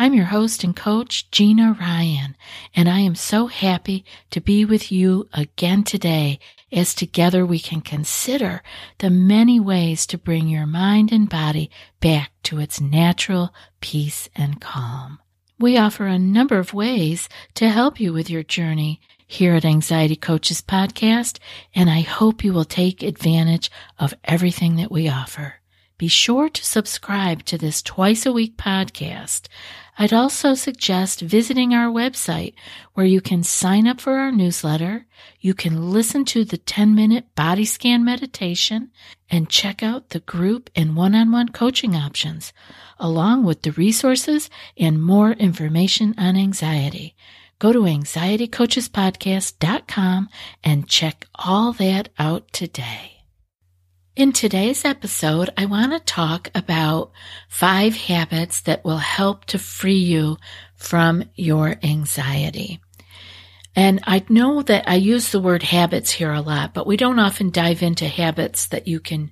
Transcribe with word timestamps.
I'm 0.00 0.14
your 0.14 0.26
host 0.26 0.62
and 0.62 0.76
coach, 0.76 1.28
Gina 1.32 1.76
Ryan, 1.80 2.36
and 2.72 2.88
I 2.88 3.00
am 3.00 3.16
so 3.16 3.48
happy 3.48 4.04
to 4.30 4.40
be 4.40 4.64
with 4.64 4.92
you 4.92 5.28
again 5.32 5.82
today 5.82 6.38
as 6.70 6.94
together 6.94 7.44
we 7.44 7.58
can 7.58 7.80
consider 7.80 8.62
the 8.98 9.10
many 9.10 9.58
ways 9.58 10.06
to 10.06 10.16
bring 10.16 10.46
your 10.46 10.66
mind 10.66 11.10
and 11.10 11.28
body 11.28 11.68
back 11.98 12.30
to 12.44 12.60
its 12.60 12.80
natural 12.80 13.52
peace 13.80 14.28
and 14.36 14.60
calm. 14.60 15.18
We 15.58 15.76
offer 15.76 16.06
a 16.06 16.16
number 16.16 16.60
of 16.60 16.72
ways 16.72 17.28
to 17.54 17.68
help 17.68 17.98
you 17.98 18.12
with 18.12 18.30
your 18.30 18.44
journey 18.44 19.00
here 19.26 19.54
at 19.54 19.64
Anxiety 19.64 20.14
Coaches 20.14 20.62
Podcast, 20.62 21.40
and 21.74 21.90
I 21.90 22.02
hope 22.02 22.44
you 22.44 22.52
will 22.52 22.64
take 22.64 23.02
advantage 23.02 23.68
of 23.98 24.14
everything 24.22 24.76
that 24.76 24.92
we 24.92 25.08
offer. 25.08 25.54
Be 25.98 26.06
sure 26.06 26.48
to 26.48 26.64
subscribe 26.64 27.44
to 27.46 27.58
this 27.58 27.82
twice 27.82 28.24
a 28.24 28.32
week 28.32 28.56
podcast. 28.56 29.48
I'd 30.00 30.12
also 30.12 30.54
suggest 30.54 31.20
visiting 31.20 31.74
our 31.74 31.92
website 31.92 32.54
where 32.94 33.04
you 33.04 33.20
can 33.20 33.42
sign 33.42 33.88
up 33.88 34.00
for 34.00 34.18
our 34.18 34.30
newsletter, 34.30 35.06
you 35.40 35.54
can 35.54 35.90
listen 35.90 36.24
to 36.26 36.44
the 36.44 36.56
10 36.56 36.94
minute 36.94 37.34
body 37.34 37.64
scan 37.64 38.04
meditation, 38.04 38.92
and 39.28 39.50
check 39.50 39.82
out 39.82 40.10
the 40.10 40.20
group 40.20 40.70
and 40.76 40.94
one 40.94 41.16
on 41.16 41.32
one 41.32 41.48
coaching 41.48 41.96
options, 41.96 42.52
along 43.00 43.42
with 43.42 43.62
the 43.62 43.72
resources 43.72 44.48
and 44.76 45.02
more 45.02 45.32
information 45.32 46.14
on 46.16 46.36
anxiety. 46.36 47.16
Go 47.58 47.72
to 47.72 47.80
anxietycoachespodcast.com 47.80 50.28
and 50.62 50.88
check 50.88 51.26
all 51.34 51.72
that 51.72 52.08
out 52.20 52.52
today. 52.52 53.17
In 54.18 54.32
today's 54.32 54.84
episode, 54.84 55.50
I 55.56 55.66
want 55.66 55.92
to 55.92 56.00
talk 56.00 56.50
about 56.52 57.12
five 57.48 57.94
habits 57.94 58.62
that 58.62 58.84
will 58.84 58.98
help 58.98 59.44
to 59.44 59.60
free 59.60 60.00
you 60.00 60.38
from 60.74 61.22
your 61.36 61.76
anxiety. 61.84 62.80
And 63.76 64.00
I 64.08 64.24
know 64.28 64.62
that 64.62 64.88
I 64.88 64.96
use 64.96 65.30
the 65.30 65.38
word 65.38 65.62
habits 65.62 66.10
here 66.10 66.32
a 66.32 66.40
lot, 66.40 66.74
but 66.74 66.84
we 66.84 66.96
don't 66.96 67.20
often 67.20 67.50
dive 67.50 67.80
into 67.80 68.08
habits 68.08 68.66
that 68.66 68.88
you 68.88 68.98
can 68.98 69.30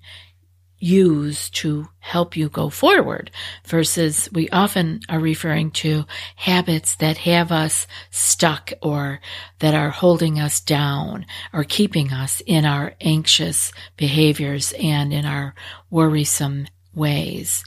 use 0.87 1.51
to 1.51 1.89
help 1.99 2.37
you 2.37 2.49
go 2.49 2.71
forward 2.71 3.31
versus 3.65 4.29
we 4.33 4.49
often 4.51 5.01
are 5.09 5.19
referring 5.19 5.71
to 5.73 6.05
habits 6.37 6.95
that 6.97 7.17
have 7.19 7.51
us 7.51 7.87
stuck 8.11 8.73
or 8.81 9.21
that 9.59 9.75
are 9.75 9.91
holding 9.91 10.39
us 10.39 10.61
down 10.61 11.27
or 11.53 11.65
keeping 11.65 12.13
us 12.13 12.41
in 12.47 12.65
our 12.65 12.95
anxious 13.01 13.73
behaviors 13.97 14.73
and 14.79 15.13
in 15.13 15.25
our 15.25 15.55
worrisome 15.91 16.67
ways. 16.95 17.65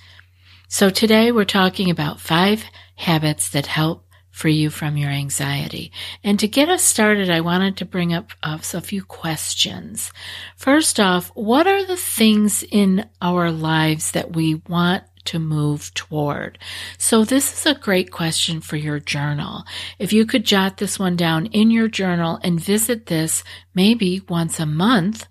So 0.70 0.90
today 0.90 1.31
we're 1.31 1.45
talking 1.45 1.90
about 1.90 2.22
five 2.22 2.64
habits 2.95 3.50
that 3.50 3.66
help 3.66 4.06
free 4.40 4.56
you 4.56 4.70
from 4.70 4.95
your 4.95 5.09
anxiety. 5.09 5.92
And 6.23 6.40
to 6.40 6.48
get 6.48 6.70
us 6.70 6.82
started, 6.82 7.30
I 7.30 7.42
wanted 7.42 7.76
to 7.78 7.86
bring 7.86 8.14
up 8.14 8.32
uh, 8.42 8.58
a 8.73 8.80
few 8.80 9.04
questions. 9.04 10.14
First 10.56 10.98
off, 10.98 11.30
what 11.36 11.68
are 11.68 11.84
the 11.84 11.98
things 11.98 12.64
in 12.64 13.09
our 13.22 13.52
lives 13.52 14.12
that 14.12 14.34
we 14.34 14.56
want 14.69 15.03
to 15.25 15.40
move 15.40 15.94
toward? 15.94 16.58
So 16.97 17.25
this 17.25 17.52
is 17.52 17.66
a 17.66 17.78
great 17.78 18.12
question 18.12 18.62
for 18.62 18.78
your 18.78 19.02
journal. 19.02 19.66
If 20.00 20.13
you 20.13 20.25
could 20.25 20.46
jot 20.46 20.78
this 20.78 20.97
one 20.97 21.18
down 21.18 21.47
in 21.47 21.69
your 21.69 21.90
journal 21.90 22.40
and 22.42 22.62
visit 22.62 23.08
this 23.08 23.44
maybe 23.75 24.22
once 24.30 24.58
a 24.58 24.66
month, 24.66 25.28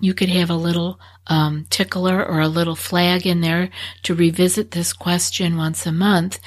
you 0.00 0.12
could 0.12 0.28
have 0.28 0.50
a 0.50 0.54
little 0.54 1.00
um, 1.28 1.64
tickler 1.70 2.22
or 2.22 2.40
a 2.40 2.48
little 2.48 2.74
flag 2.74 3.26
in 3.26 3.40
there 3.40 3.70
to 4.02 4.14
revisit 4.14 4.72
this 4.72 4.92
question 4.92 5.56
once 5.56 5.86
a 5.86 5.92
month. 5.92 6.40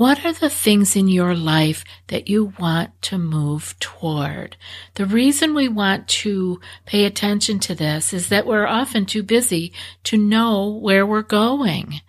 What 0.00 0.24
are 0.24 0.32
the 0.32 0.48
things 0.48 0.96
in 0.96 1.08
your 1.08 1.34
life 1.34 1.84
that 2.06 2.26
you 2.26 2.54
want 2.58 3.02
to 3.02 3.18
move 3.18 3.74
toward? 3.80 4.56
The 4.94 5.04
reason 5.04 5.54
we 5.54 5.68
want 5.68 6.08
to 6.08 6.58
pay 6.86 7.04
attention 7.04 7.58
to 7.58 7.74
this 7.74 8.14
is 8.14 8.30
that 8.30 8.46
we're 8.46 8.66
often 8.66 9.04
too 9.04 9.22
busy 9.22 9.74
to 10.04 10.16
know 10.16 10.68
where 10.68 11.04
we're 11.04 11.20
going. 11.20 12.00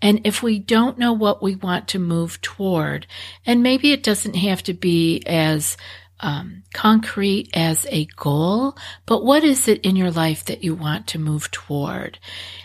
And 0.00 0.20
if 0.22 0.44
we 0.44 0.60
don't 0.60 0.96
know 0.96 1.12
what 1.12 1.42
we 1.42 1.56
want 1.56 1.88
to 1.88 1.98
move 1.98 2.40
toward, 2.40 3.08
and 3.44 3.64
maybe 3.64 3.90
it 3.90 4.04
doesn't 4.04 4.36
have 4.36 4.62
to 4.62 4.72
be 4.72 5.20
as 5.26 5.76
um, 6.20 6.62
concrete 6.72 7.50
as 7.54 7.86
a 7.90 8.06
goal, 8.16 8.76
but 9.06 9.24
what 9.24 9.42
is 9.42 9.68
it 9.68 9.80
in 9.82 9.96
your 9.96 10.10
life 10.10 10.44
that 10.44 10.62
you 10.62 10.74
want 10.74 11.06
to 11.08 11.18
move 11.18 11.50
toward? 11.50 12.18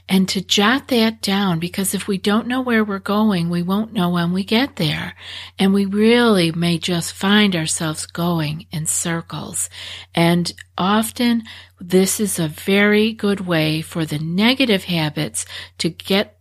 And 0.08 0.30
to 0.30 0.42
jot 0.42 0.90
that 0.90 1.22
down, 1.22 1.60
because 1.60 1.94
if 1.94 2.08
we 2.08 2.18
don't 2.18 2.48
know 2.48 2.62
where 2.62 2.84
we're 2.84 3.00
going, 3.00 3.50
we 3.50 3.64
won't 3.64 3.94
know 3.94 4.10
when 4.10 4.34
we 4.34 4.44
get 4.44 4.76
there. 4.76 5.16
And 5.58 5.74
we 5.74 5.86
really 5.86 6.52
may 6.52 6.78
just 6.78 7.14
find 7.14 7.56
ourselves 7.56 8.06
going 8.06 8.68
in 8.72 8.86
circles. 8.86 9.70
And 10.14 10.52
often 10.78 11.44
this 11.80 12.20
is 12.20 12.38
a 12.38 12.48
very 12.48 13.14
good 13.14 13.42
way 13.42 13.82
for 13.82 14.06
the 14.06 14.20
negative 14.20 14.84
habits 14.84 15.46
to 15.80 15.90
get 15.90 16.38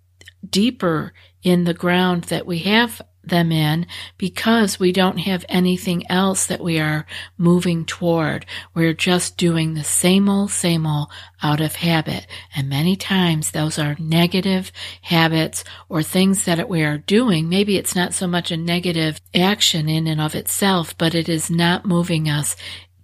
deeper 0.49 1.15
in 1.43 1.65
the 1.65 1.75
ground 1.75 2.25
that 2.25 2.47
we 2.47 2.59
have 2.61 3.01
them 3.29 3.53
in 3.53 3.87
because 4.19 4.79
we 4.79 4.93
don't 4.93 5.19
have 5.19 5.45
anything 5.49 6.09
else 6.11 6.47
that 6.47 6.61
we 6.61 6.79
are 6.79 7.07
moving 7.37 7.85
toward. 7.85 8.47
We're 8.75 8.95
just 8.95 9.37
doing 9.37 9.75
the 9.75 9.85
same 9.85 10.29
old, 10.29 10.51
same 10.51 10.87
old 10.87 11.09
out 11.43 11.61
of 11.61 11.77
habit. 11.77 12.27
And 12.55 12.69
many 12.69 12.97
times 12.97 13.51
those 13.51 13.79
are 13.79 13.97
negative 13.99 14.73
habits 15.03 15.65
or 15.89 16.03
things 16.03 16.45
that 16.45 16.69
we 16.69 16.83
are 16.83 16.99
doing. 16.99 17.49
Maybe 17.49 17.77
it's 17.77 17.97
not 17.97 18.15
so 18.15 18.27
much 18.27 18.51
a 18.51 18.57
negative 18.57 19.21
action 19.35 19.89
in 19.89 20.07
and 20.07 20.21
of 20.21 20.35
itself, 20.35 20.97
but 20.97 21.15
it 21.15 21.29
is 21.29 21.51
not 21.51 21.87
moving 21.87 22.29
us 22.29 22.57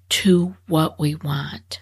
to 0.09 0.57
what 0.67 0.99
we 0.99 1.15
want. 1.15 1.81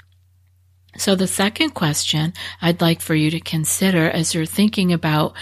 So 0.99 1.15
the 1.15 1.28
second 1.28 1.70
question 1.70 2.32
I'd 2.60 2.81
like 2.81 3.00
for 3.00 3.15
you 3.15 3.31
to 3.31 3.41
consider 3.41 4.10
as 4.10 4.34
you're 4.34 4.47
thinking 4.47 4.93
about 4.93 5.34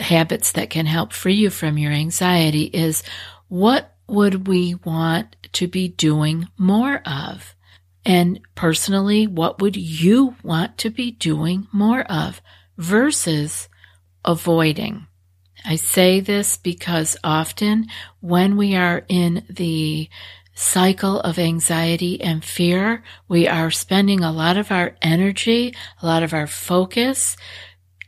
habits 0.00 0.52
that 0.52 0.70
can 0.70 0.86
help 0.86 1.12
free 1.12 1.34
you 1.34 1.50
from 1.50 1.78
your 1.78 1.92
anxiety 1.92 2.64
is 2.64 3.02
what 3.48 3.94
would 4.06 4.48
we 4.48 4.74
want 4.84 5.36
to 5.52 5.66
be 5.66 5.88
doing 5.88 6.48
more 6.58 7.00
of? 7.06 7.54
And 8.04 8.40
personally, 8.54 9.26
what 9.26 9.60
would 9.60 9.76
you 9.76 10.36
want 10.42 10.78
to 10.78 10.90
be 10.90 11.10
doing 11.10 11.68
more 11.72 12.02
of 12.02 12.40
versus 12.76 13.68
avoiding? 14.24 15.06
I 15.64 15.76
say 15.76 16.20
this 16.20 16.56
because 16.56 17.16
often 17.22 17.88
when 18.20 18.56
we 18.56 18.74
are 18.76 19.04
in 19.08 19.44
the 19.50 20.08
cycle 20.54 21.20
of 21.20 21.38
anxiety 21.38 22.20
and 22.20 22.44
fear, 22.44 23.02
we 23.28 23.48
are 23.48 23.70
spending 23.70 24.22
a 24.22 24.32
lot 24.32 24.56
of 24.56 24.70
our 24.70 24.96
energy, 25.02 25.74
a 26.02 26.06
lot 26.06 26.22
of 26.22 26.34
our 26.34 26.46
focus 26.46 27.36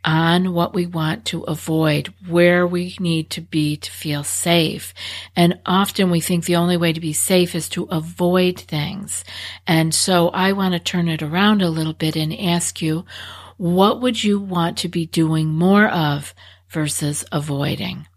on 0.05 0.53
what 0.53 0.75
we 0.75 0.87
want 0.87 1.25
to 1.27 1.43
avoid, 1.43 2.13
where 2.27 2.67
we 2.67 2.97
need 2.99 3.31
to 3.31 3.41
be 3.41 3.77
to 3.77 3.91
feel 3.91 4.25
safe. 4.25 4.93
And 5.37 5.61
often 5.65 6.11
we 6.11 6.21
think 6.21 6.45
the 6.45 6.57
only 6.57 6.77
way 6.77 6.93
to 6.93 7.01
be 7.01 7.13
safe 7.13 7.55
is 7.55 7.69
to 7.71 7.85
avoid 7.85 8.59
things. 8.59 9.25
And 9.67 9.95
so 9.95 10.29
I 10.31 10.53
want 10.53 10.75
to 10.75 10.81
turn 10.81 11.09
it 11.09 11.23
around 11.23 11.63
a 11.63 11.71
little 11.71 11.93
bit 11.93 12.17
and 12.17 12.33
ask 12.39 12.83
you, 12.83 13.05
what 13.57 14.01
would 14.01 14.25
you 14.25 14.41
want 14.41 14.79
to 14.79 14.89
be 14.89 15.07
doing 15.07 15.49
more 15.49 15.87
of 15.89 16.35
versus 16.69 17.25
avoiding? 17.31 18.09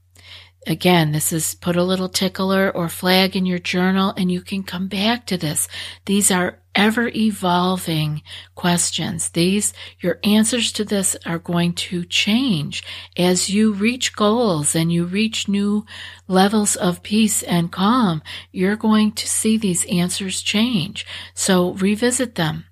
Again, 0.67 1.11
this 1.11 1.31
is 1.31 1.53
put 1.53 1.75
a 1.75 1.83
little 1.83 2.09
tickler 2.09 2.71
or 2.71 2.89
flag 2.89 3.35
in 3.35 3.45
your 3.45 3.59
journal 3.59 4.13
and 4.17 4.31
you 4.31 4.41
can 4.41 4.63
come 4.63 4.87
back 4.87 5.27
to 5.27 5.37
this. 5.37 5.67
These 6.05 6.31
are 6.31 6.59
ever 6.75 7.07
evolving 7.15 8.21
questions. 8.53 9.29
These, 9.29 9.73
your 9.99 10.19
answers 10.23 10.71
to 10.73 10.85
this 10.85 11.15
are 11.25 11.39
going 11.39 11.73
to 11.73 12.05
change 12.05 12.83
as 13.17 13.49
you 13.49 13.73
reach 13.73 14.15
goals 14.15 14.75
and 14.75 14.91
you 14.91 15.05
reach 15.05 15.47
new 15.47 15.85
levels 16.27 16.75
of 16.75 17.03
peace 17.03 17.41
and 17.43 17.71
calm. 17.71 18.21
You're 18.51 18.75
going 18.75 19.13
to 19.13 19.27
see 19.27 19.57
these 19.57 19.85
answers 19.85 20.41
change. 20.41 21.05
So 21.33 21.71
revisit 21.73 22.35
them. 22.35 22.65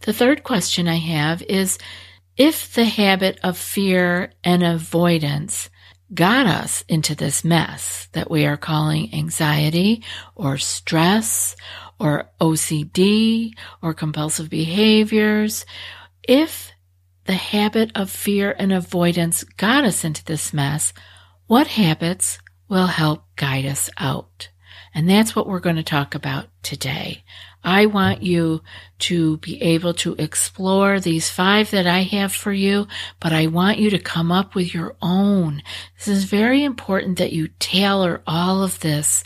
The 0.00 0.12
third 0.12 0.42
question 0.42 0.88
I 0.88 0.96
have 0.96 1.42
is 1.42 1.78
if 2.36 2.74
the 2.74 2.84
habit 2.84 3.38
of 3.42 3.56
fear 3.56 4.32
and 4.42 4.62
avoidance 4.62 5.70
got 6.12 6.46
us 6.46 6.84
into 6.88 7.14
this 7.14 7.44
mess 7.44 8.08
that 8.12 8.30
we 8.30 8.44
are 8.44 8.56
calling 8.56 9.14
anxiety 9.14 10.02
or 10.34 10.58
stress 10.58 11.56
or 11.98 12.30
OCD 12.40 13.52
or 13.82 13.94
compulsive 13.94 14.50
behaviors. 14.50 15.64
If 16.22 16.72
the 17.24 17.34
habit 17.34 17.90
of 17.94 18.10
fear 18.10 18.54
and 18.58 18.72
avoidance 18.72 19.44
got 19.44 19.84
us 19.84 20.04
into 20.04 20.24
this 20.24 20.52
mess, 20.52 20.92
what 21.46 21.66
habits 21.66 22.38
will 22.68 22.86
help 22.86 23.24
guide 23.36 23.66
us 23.66 23.90
out? 23.98 24.48
And 24.94 25.10
that's 25.10 25.34
what 25.34 25.48
we're 25.48 25.60
going 25.60 25.76
to 25.76 25.82
talk 25.82 26.14
about 26.14 26.46
today. 26.62 27.24
I 27.64 27.86
want 27.86 28.22
you 28.22 28.62
to 29.00 29.38
be 29.38 29.60
able 29.62 29.94
to 29.94 30.14
explore 30.16 31.00
these 31.00 31.30
five 31.30 31.70
that 31.70 31.86
I 31.86 32.02
have 32.02 32.32
for 32.32 32.52
you, 32.52 32.86
but 33.20 33.32
I 33.32 33.46
want 33.46 33.78
you 33.78 33.90
to 33.90 33.98
come 33.98 34.30
up 34.30 34.54
with 34.54 34.74
your 34.74 34.96
own. 35.00 35.62
This 35.96 36.08
is 36.08 36.24
very 36.24 36.62
important 36.62 37.18
that 37.18 37.32
you 37.32 37.48
tailor 37.58 38.22
all 38.26 38.62
of 38.62 38.80
this 38.80 39.24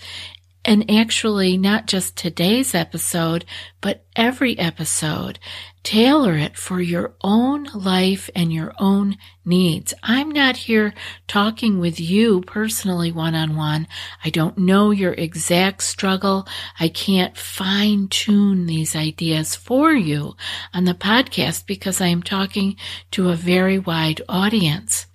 and 0.69 0.91
actually 0.91 1.57
not 1.57 1.87
just 1.87 2.15
today's 2.15 2.75
episode, 2.75 3.43
but 3.81 4.05
every 4.15 4.59
episode. 4.59 5.39
Tailor 5.83 6.37
it 6.37 6.59
for 6.59 6.79
your 6.83 7.15
own 7.23 7.65
life 7.75 8.29
and 8.37 8.53
your 8.53 8.75
own 8.79 9.17
needs. 9.47 9.95
I'm 10.03 10.31
not 10.31 10.59
here 10.59 10.93
talking 11.27 11.79
with 11.79 11.99
you 11.99 12.43
personally 12.43 13.11
one 13.11 13.35
on 13.35 13.57
one. 13.57 13.89
I 14.23 14.29
don't 14.29 14.59
know 14.59 14.91
your 14.91 15.15
exact 15.15 15.85
struggle. 15.85 16.47
I 16.79 16.89
can't 16.91 17.35
fine 17.35 18.09
tune 18.09 18.67
these 18.67 18.95
ideas 18.95 19.57
for 19.57 19.95
you 19.95 20.37
on 20.75 20.85
the 20.85 20.93
podcast 20.93 21.65
because 21.65 22.03
I 22.03 22.09
am 22.09 22.23
talking 22.23 22.77
to 23.13 23.31
a 23.31 23.35
very 23.35 23.79
wide 23.79 24.21
audience. 24.29 25.07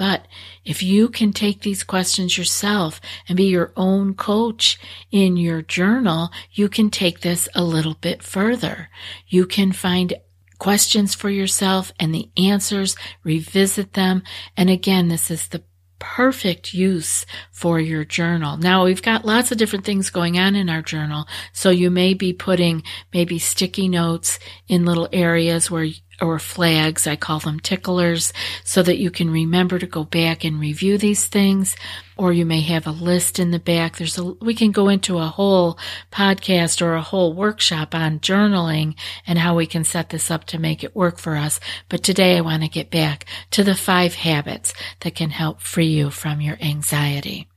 But 0.00 0.26
if 0.64 0.82
you 0.82 1.10
can 1.10 1.30
take 1.34 1.60
these 1.60 1.84
questions 1.84 2.38
yourself 2.38 3.02
and 3.28 3.36
be 3.36 3.44
your 3.44 3.70
own 3.76 4.14
coach 4.14 4.80
in 5.10 5.36
your 5.36 5.60
journal, 5.60 6.30
you 6.52 6.70
can 6.70 6.88
take 6.88 7.20
this 7.20 7.50
a 7.54 7.62
little 7.62 7.92
bit 7.92 8.22
further. 8.22 8.88
You 9.28 9.44
can 9.44 9.72
find 9.72 10.14
questions 10.58 11.14
for 11.14 11.28
yourself 11.28 11.92
and 12.00 12.14
the 12.14 12.30
answers, 12.38 12.96
revisit 13.24 13.92
them. 13.92 14.22
And 14.56 14.70
again, 14.70 15.08
this 15.08 15.30
is 15.30 15.48
the 15.48 15.64
perfect 15.98 16.72
use 16.72 17.26
for 17.52 17.78
your 17.78 18.06
journal. 18.06 18.56
Now 18.56 18.84
we've 18.84 19.02
got 19.02 19.26
lots 19.26 19.52
of 19.52 19.58
different 19.58 19.84
things 19.84 20.08
going 20.08 20.38
on 20.38 20.56
in 20.56 20.70
our 20.70 20.80
journal. 20.80 21.28
So 21.52 21.68
you 21.68 21.90
may 21.90 22.14
be 22.14 22.32
putting 22.32 22.82
maybe 23.12 23.38
sticky 23.38 23.88
notes 23.90 24.38
in 24.66 24.86
little 24.86 25.10
areas 25.12 25.70
where 25.70 25.86
or 26.20 26.38
flags. 26.38 27.06
I 27.06 27.16
call 27.16 27.40
them 27.40 27.60
ticklers 27.60 28.32
so 28.64 28.82
that 28.82 28.98
you 28.98 29.10
can 29.10 29.30
remember 29.30 29.78
to 29.78 29.86
go 29.86 30.04
back 30.04 30.44
and 30.44 30.60
review 30.60 30.98
these 30.98 31.26
things. 31.26 31.76
Or 32.16 32.32
you 32.32 32.44
may 32.44 32.60
have 32.60 32.86
a 32.86 32.90
list 32.90 33.38
in 33.38 33.50
the 33.50 33.58
back. 33.58 33.96
There's 33.96 34.18
a, 34.18 34.24
we 34.24 34.54
can 34.54 34.72
go 34.72 34.88
into 34.88 35.18
a 35.18 35.26
whole 35.26 35.78
podcast 36.12 36.82
or 36.82 36.94
a 36.94 37.02
whole 37.02 37.32
workshop 37.32 37.94
on 37.94 38.20
journaling 38.20 38.94
and 39.26 39.38
how 39.38 39.56
we 39.56 39.66
can 39.66 39.84
set 39.84 40.10
this 40.10 40.30
up 40.30 40.44
to 40.46 40.58
make 40.58 40.84
it 40.84 40.94
work 40.94 41.18
for 41.18 41.36
us. 41.36 41.60
But 41.88 42.02
today 42.02 42.36
I 42.36 42.42
want 42.42 42.62
to 42.62 42.68
get 42.68 42.90
back 42.90 43.24
to 43.52 43.64
the 43.64 43.74
five 43.74 44.14
habits 44.14 44.74
that 45.00 45.14
can 45.14 45.30
help 45.30 45.60
free 45.60 45.86
you 45.86 46.10
from 46.10 46.40
your 46.40 46.58
anxiety. 46.60 47.48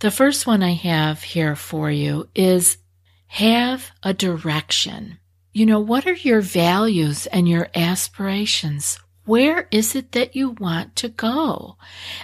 The 0.00 0.10
first 0.10 0.46
one 0.46 0.62
I 0.62 0.74
have 0.74 1.22
here 1.22 1.56
for 1.56 1.90
you 1.90 2.28
is 2.34 2.78
have 3.26 3.90
a 4.02 4.14
direction. 4.14 5.18
You 5.58 5.66
know, 5.66 5.80
what 5.80 6.06
are 6.06 6.14
your 6.14 6.40
values 6.40 7.26
and 7.26 7.48
your 7.48 7.66
aspirations? 7.74 9.00
Where 9.24 9.66
is 9.72 9.96
it 9.96 10.12
that 10.12 10.36
you 10.36 10.50
want 10.50 10.94
to 10.94 11.08
go? 11.08 11.76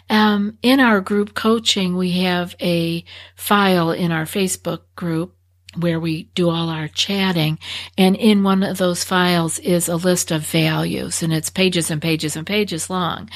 Um, 0.09 0.57
in 0.63 0.79
our 0.79 1.01
group 1.01 1.35
coaching, 1.35 1.97
we 1.97 2.13
have 2.23 2.55
a 2.61 3.05
file 3.35 3.91
in 3.91 4.13
our 4.13 4.25
Facebook 4.25 4.83
group 4.95 5.35
where 5.77 5.99
we 5.99 6.31
do 6.37 6.49
all 6.49 6.69
our 6.69 6.87
chatting. 6.87 7.59
And 7.99 8.15
in 8.15 8.45
one 8.45 8.63
of 8.63 8.79
those 8.79 9.03
files 9.03 9.59
is 9.59 9.89
a 9.89 9.97
list 9.97 10.31
of 10.31 10.47
values 10.47 11.21
and 11.21 11.33
it's 11.33 11.51
pages 11.51 11.91
and 11.91 12.01
pages 12.01 12.37
and 12.37 12.47
pages 12.47 12.89
long. 12.89 13.29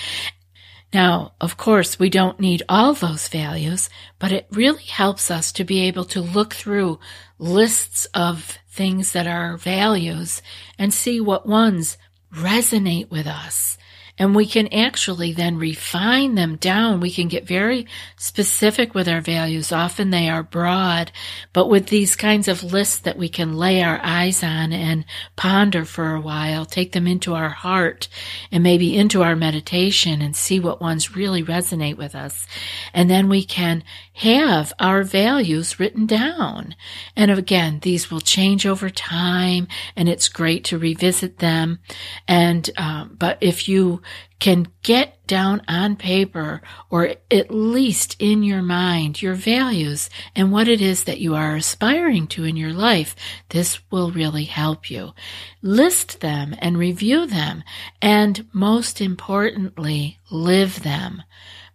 Now, 0.94 1.32
of 1.40 1.56
course, 1.56 1.98
we 1.98 2.08
don't 2.08 2.38
need 2.38 2.62
all 2.68 2.94
those 2.94 3.26
values, 3.26 3.90
but 4.20 4.30
it 4.30 4.46
really 4.52 4.84
helps 4.84 5.28
us 5.28 5.50
to 5.52 5.64
be 5.64 5.80
able 5.80 6.04
to 6.04 6.20
look 6.20 6.54
through 6.54 7.00
lists 7.38 8.06
of 8.14 8.58
things 8.68 9.12
that 9.12 9.26
are 9.26 9.56
values 9.56 10.42
and 10.78 10.92
see 10.92 11.20
what 11.20 11.46
ones 11.46 11.96
resonate 12.34 13.10
with 13.10 13.26
us 13.26 13.78
and 14.18 14.34
we 14.34 14.46
can 14.46 14.72
actually 14.72 15.32
then 15.32 15.58
refine 15.58 16.34
them 16.34 16.56
down. 16.56 17.00
We 17.00 17.10
can 17.10 17.28
get 17.28 17.46
very 17.46 17.86
specific 18.16 18.94
with 18.94 19.08
our 19.08 19.20
values. 19.20 19.72
Often 19.72 20.10
they 20.10 20.28
are 20.28 20.42
broad, 20.42 21.12
but 21.52 21.68
with 21.68 21.86
these 21.86 22.16
kinds 22.16 22.48
of 22.48 22.64
lists 22.64 22.98
that 23.00 23.16
we 23.16 23.28
can 23.28 23.56
lay 23.56 23.82
our 23.82 24.00
eyes 24.02 24.42
on 24.42 24.72
and 24.72 25.04
ponder 25.36 25.84
for 25.84 26.14
a 26.14 26.20
while, 26.20 26.66
take 26.66 26.92
them 26.92 27.06
into 27.06 27.34
our 27.34 27.50
heart 27.50 28.08
and 28.50 28.62
maybe 28.62 28.96
into 28.96 29.22
our 29.22 29.36
meditation 29.36 30.20
and 30.20 30.34
see 30.34 30.58
what 30.58 30.80
ones 30.80 31.14
really 31.14 31.42
resonate 31.42 31.96
with 31.96 32.14
us. 32.14 32.46
And 32.92 33.08
then 33.08 33.28
we 33.28 33.44
can 33.44 33.84
have 34.14 34.72
our 34.80 35.04
values 35.04 35.78
written 35.78 36.06
down. 36.06 36.74
And 37.14 37.30
again, 37.30 37.78
these 37.82 38.10
will 38.10 38.20
change 38.20 38.66
over 38.66 38.90
time 38.90 39.68
and 39.94 40.08
it's 40.08 40.28
great 40.28 40.64
to 40.64 40.78
revisit 40.78 41.38
them. 41.38 41.78
And, 42.26 42.68
um, 42.76 43.14
but 43.16 43.38
if 43.40 43.68
you 43.68 44.02
can 44.38 44.66
get 44.82 45.26
down 45.26 45.60
on 45.66 45.96
paper 45.96 46.62
or 46.90 47.14
at 47.30 47.50
least 47.50 48.16
in 48.18 48.42
your 48.42 48.62
mind 48.62 49.20
your 49.20 49.34
values 49.34 50.08
and 50.34 50.52
what 50.52 50.68
it 50.68 50.80
is 50.80 51.04
that 51.04 51.20
you 51.20 51.34
are 51.34 51.56
aspiring 51.56 52.26
to 52.26 52.44
in 52.44 52.56
your 52.56 52.72
life, 52.72 53.16
this 53.48 53.80
will 53.90 54.10
really 54.10 54.44
help 54.44 54.90
you. 54.90 55.12
List 55.60 56.20
them 56.20 56.54
and 56.58 56.78
review 56.78 57.26
them 57.26 57.64
and 58.00 58.46
most 58.52 59.00
importantly, 59.00 60.18
live 60.30 60.82
them. 60.82 61.22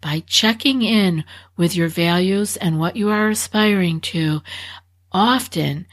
By 0.02 0.22
checking 0.28 0.82
in 0.82 1.24
with 1.56 1.76
your 1.76 1.88
values 1.88 2.58
and 2.58 2.78
what 2.78 2.98
you 2.98 3.10
are 3.10 3.30
aspiring 3.30 4.02
to, 4.02 4.42
often, 5.14 5.86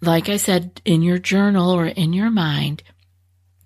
like 0.00 0.28
I 0.30 0.38
said, 0.38 0.80
in 0.84 1.02
your 1.02 1.18
journal 1.18 1.70
or 1.70 1.86
in 1.86 2.14
your 2.14 2.30
mind, 2.30 2.82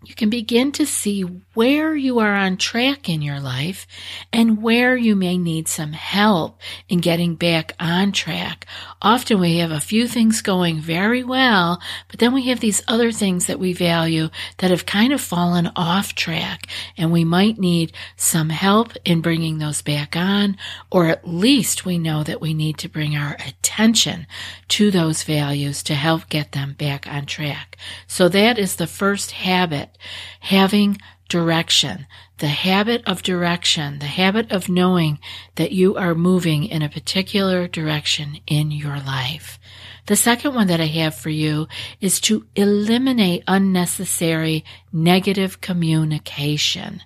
you 0.04 0.14
can 0.14 0.30
begin 0.30 0.70
to 0.72 0.86
see 0.86 1.22
where 1.54 1.94
you 1.94 2.20
are 2.20 2.34
on 2.34 2.56
track 2.56 3.08
in 3.08 3.20
your 3.20 3.40
life 3.40 3.86
and 4.32 4.62
where 4.62 4.96
you 4.96 5.16
may 5.16 5.36
need 5.36 5.66
some 5.66 5.92
help 5.92 6.60
in 6.88 7.00
getting 7.00 7.34
back 7.34 7.74
on 7.80 8.12
track. 8.12 8.64
Often 9.02 9.40
we 9.40 9.58
have 9.58 9.72
a 9.72 9.80
few 9.80 10.06
things 10.06 10.40
going 10.40 10.80
very 10.80 11.24
well, 11.24 11.82
but 12.08 12.20
then 12.20 12.32
we 12.32 12.46
have 12.48 12.60
these 12.60 12.82
other 12.86 13.10
things 13.10 13.46
that 13.46 13.58
we 13.58 13.72
value 13.72 14.28
that 14.58 14.70
have 14.70 14.86
kind 14.86 15.12
of 15.12 15.20
fallen 15.20 15.70
off 15.74 16.14
track 16.14 16.68
and 16.96 17.10
we 17.10 17.24
might 17.24 17.58
need 17.58 17.92
some 18.16 18.50
help 18.50 18.92
in 19.04 19.20
bringing 19.20 19.58
those 19.58 19.82
back 19.82 20.14
on, 20.14 20.56
or 20.92 21.06
at 21.06 21.26
least 21.26 21.84
we 21.84 21.98
know 21.98 22.22
that 22.22 22.40
we 22.40 22.54
need 22.54 22.78
to 22.78 22.88
bring 22.88 23.16
our 23.16 23.36
attention 23.46 24.26
to 24.68 24.90
those 24.90 25.24
values 25.24 25.82
to 25.82 25.94
help 25.94 26.28
get 26.28 26.52
them 26.52 26.74
back 26.74 27.06
on 27.08 27.26
track. 27.26 27.76
So 28.06 28.28
that 28.28 28.58
is 28.58 28.76
the 28.76 28.86
first 28.86 29.32
habit, 29.32 29.97
having 30.40 30.98
direction, 31.28 32.06
the 32.38 32.48
habit 32.48 33.02
of 33.06 33.22
direction, 33.22 33.98
the 33.98 34.06
habit 34.06 34.50
of 34.50 34.68
knowing 34.68 35.18
that 35.56 35.72
you 35.72 35.96
are 35.96 36.14
moving 36.14 36.64
in 36.64 36.82
a 36.82 36.88
particular 36.88 37.68
direction 37.68 38.38
in 38.46 38.70
your 38.70 38.96
life. 38.98 39.58
The 40.06 40.16
second 40.16 40.54
one 40.54 40.68
that 40.68 40.80
I 40.80 40.86
have 40.86 41.14
for 41.14 41.28
you 41.28 41.68
is 42.00 42.18
to 42.22 42.46
eliminate 42.56 43.44
unnecessary 43.46 44.64
negative 44.90 45.60
communication. 45.60 47.02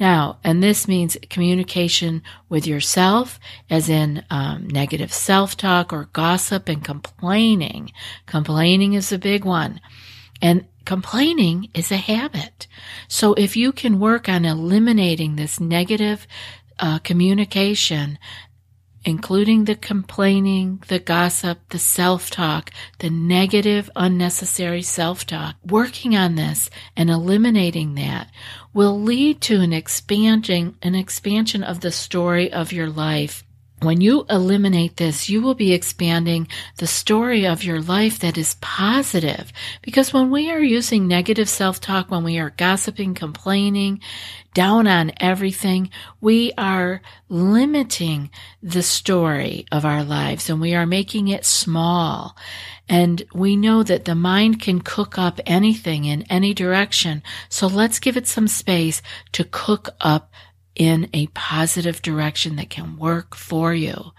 Now, 0.00 0.38
and 0.42 0.62
this 0.62 0.88
means 0.88 1.18
communication 1.28 2.22
with 2.48 2.66
yourself, 2.66 3.38
as 3.68 3.90
in 3.90 4.24
um, 4.30 4.66
negative 4.66 5.12
self-talk 5.12 5.92
or 5.92 6.08
gossip 6.14 6.70
and 6.70 6.82
complaining. 6.82 7.92
Complaining 8.24 8.94
is 8.94 9.12
a 9.12 9.18
big 9.18 9.44
one. 9.44 9.80
And 10.40 10.66
complaining 10.88 11.68
is 11.74 11.92
a 11.92 11.98
habit. 11.98 12.66
So 13.08 13.34
if 13.34 13.58
you 13.58 13.72
can 13.72 14.00
work 14.00 14.26
on 14.26 14.46
eliminating 14.46 15.36
this 15.36 15.60
negative 15.60 16.26
uh, 16.78 16.98
communication, 17.00 18.18
including 19.04 19.66
the 19.66 19.74
complaining, 19.74 20.82
the 20.88 20.98
gossip, 20.98 21.58
the 21.68 21.78
self-talk, 21.78 22.70
the 23.00 23.10
negative, 23.10 23.90
unnecessary 23.96 24.80
self-talk, 24.80 25.56
working 25.62 26.16
on 26.16 26.36
this 26.36 26.70
and 26.96 27.10
eliminating 27.10 27.94
that 27.96 28.30
will 28.72 28.98
lead 28.98 29.42
to 29.42 29.60
an 29.60 29.74
expanding, 29.74 30.74
an 30.80 30.94
expansion 30.94 31.62
of 31.62 31.80
the 31.80 31.92
story 31.92 32.50
of 32.50 32.72
your 32.72 32.88
life 32.88 33.44
When 33.80 34.00
you 34.00 34.26
eliminate 34.28 34.96
this, 34.96 35.28
you 35.28 35.40
will 35.40 35.54
be 35.54 35.72
expanding 35.72 36.48
the 36.78 36.86
story 36.88 37.46
of 37.46 37.62
your 37.62 37.80
life 37.80 38.18
that 38.18 38.36
is 38.36 38.56
positive. 38.60 39.52
Because 39.82 40.12
when 40.12 40.30
we 40.32 40.50
are 40.50 40.60
using 40.60 41.06
negative 41.06 41.48
self-talk, 41.48 42.10
when 42.10 42.24
we 42.24 42.38
are 42.38 42.50
gossiping, 42.50 43.14
complaining, 43.14 44.00
down 44.52 44.88
on 44.88 45.12
everything, 45.20 45.90
we 46.20 46.52
are 46.58 47.00
limiting 47.28 48.30
the 48.60 48.82
story 48.82 49.64
of 49.70 49.84
our 49.84 50.02
lives 50.02 50.50
and 50.50 50.60
we 50.60 50.74
are 50.74 50.86
making 50.86 51.28
it 51.28 51.44
small. 51.44 52.36
And 52.88 53.22
we 53.32 53.54
know 53.54 53.84
that 53.84 54.06
the 54.06 54.16
mind 54.16 54.60
can 54.60 54.80
cook 54.80 55.18
up 55.18 55.38
anything 55.46 56.06
in 56.06 56.22
any 56.22 56.52
direction. 56.54 57.22
So 57.48 57.68
let's 57.68 58.00
give 58.00 58.16
it 58.16 58.26
some 58.26 58.48
space 58.48 59.02
to 59.32 59.44
cook 59.44 59.90
up 60.00 60.32
in 60.78 61.10
a 61.12 61.26
positive 61.28 62.00
direction 62.00 62.56
that 62.56 62.70
can 62.70 62.96
work 62.96 63.34
for 63.34 63.74
you. 63.74 64.12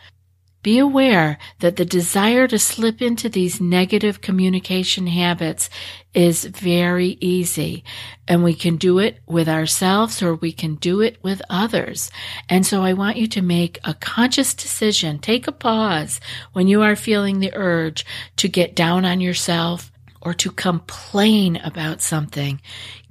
Be 0.61 0.77
aware 0.77 1.37
that 1.59 1.77
the 1.77 1.85
desire 1.85 2.45
to 2.45 2.59
slip 2.59 3.01
into 3.01 3.29
these 3.29 3.61
negative 3.61 4.19
communication 4.19 5.07
habits 5.07 5.69
is 6.13 6.43
very 6.43 7.17
easy 7.21 7.85
and 8.27 8.43
we 8.43 8.53
can 8.53 8.75
do 8.75 8.99
it 8.99 9.19
with 9.25 9.47
ourselves 9.47 10.21
or 10.21 10.35
we 10.35 10.51
can 10.51 10.75
do 10.75 10.99
it 10.99 11.17
with 11.23 11.41
others. 11.49 12.11
And 12.49 12.65
so 12.65 12.83
I 12.83 12.91
want 12.91 13.15
you 13.15 13.27
to 13.27 13.41
make 13.41 13.79
a 13.85 13.93
conscious 13.93 14.53
decision. 14.53 15.19
Take 15.19 15.47
a 15.47 15.53
pause 15.53 16.19
when 16.51 16.67
you 16.67 16.81
are 16.81 16.97
feeling 16.97 17.39
the 17.39 17.55
urge 17.55 18.05
to 18.35 18.49
get 18.49 18.75
down 18.75 19.05
on 19.05 19.21
yourself 19.21 19.93
or 20.21 20.33
to 20.33 20.51
complain 20.51 21.55
about 21.55 22.01
something. 22.01 22.59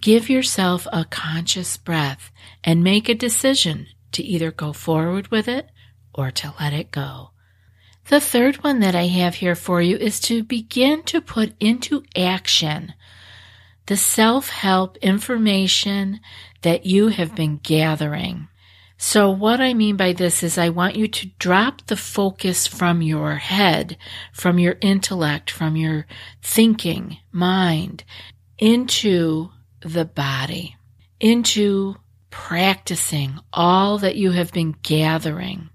Give 0.01 0.31
yourself 0.31 0.87
a 0.93 1.05
conscious 1.05 1.77
breath 1.77 2.31
and 2.63 2.85
make 2.85 3.09
a 3.09 3.15
decision 3.15 3.89
to 4.13 4.23
either 4.23 4.51
go 4.51 4.73
forward 4.73 5.29
with 5.29 5.49
it 5.49 5.71
or 6.15 6.31
to 6.31 6.55
let 6.61 6.73
it 6.73 6.91
go. 6.91 7.31
The 8.09 8.21
third 8.21 8.63
one 8.65 8.81
that 8.81 8.95
I 8.95 9.07
have 9.07 9.37
here 9.37 9.55
for 9.55 9.83
you 9.83 9.97
is 9.97 10.19
to 10.21 10.43
begin 10.43 11.03
to 11.05 11.21
put 11.21 11.53
into 11.61 12.05
action 12.17 12.95
the 13.87 13.97
self-help 13.97 14.97
information 14.99 16.21
that 16.63 16.87
you 16.87 17.09
have 17.09 17.35
been 17.35 17.59
gathering. 17.63 18.49
So 18.97 19.31
what 19.31 19.61
I 19.61 19.75
mean 19.75 19.97
by 19.97 20.13
this 20.13 20.43
is 20.43 20.59
I 20.59 20.71
want 20.71 20.97
you 20.97 21.07
to 21.09 21.31
drop 21.39 21.87
the 21.87 21.97
focus 21.97 22.67
from 22.67 23.01
your 23.01 23.37
head, 23.37 23.97
from 24.33 24.59
your 24.59 24.77
intellect, 24.81 25.51
from 25.51 25.77
your 25.77 26.07
thinking 26.43 27.19
mind 27.31 28.05
into 28.59 29.51
the 29.81 30.05
body, 30.05 30.77
into 31.21 31.97
practicing 32.31 33.39
all 33.53 33.99
that 33.99 34.17
you 34.17 34.33
have 34.33 34.53
been 34.53 34.77
gathering. 34.83 35.71